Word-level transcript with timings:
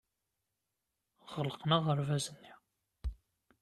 Ɣelqen 1.33 1.75
aɣerbaz-nni. 1.77 2.53